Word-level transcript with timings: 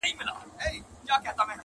پهدهپسېويثوابونهيېدلېپاتهسي- 0.03 1.55